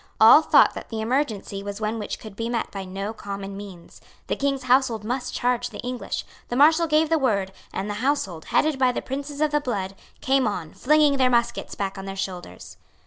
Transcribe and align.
All 0.19 0.41
thought 0.41 0.73
that 0.73 0.89
the 0.89 0.99
emergency 0.99 1.61
was 1.61 1.79
one 1.79 1.99
which 1.99 2.17
could 2.17 2.35
be 2.35 2.49
met 2.49 2.71
by 2.71 2.85
no 2.85 3.13
common 3.13 3.55
means. 3.55 4.01
The 4.25 4.35
King's 4.35 4.63
household 4.63 5.03
must 5.03 5.35
charge 5.35 5.69
the 5.69 5.77
English. 5.81 6.25
The 6.49 6.55
Marshal 6.55 6.87
gave 6.87 7.09
the 7.09 7.19
word; 7.19 7.51
and 7.71 7.87
the 7.87 7.93
household, 8.01 8.45
headed 8.45 8.79
by 8.79 8.91
the 8.93 9.03
princes 9.03 9.41
of 9.41 9.51
the 9.51 9.61
blood, 9.61 9.93
came 10.19 10.47
on, 10.47 10.73
flinging 10.73 11.17
their 11.17 11.29
muskets 11.29 11.75
back 11.75 11.99
on 11.99 12.05
their 12.05 12.15
shoulders. 12.15 12.77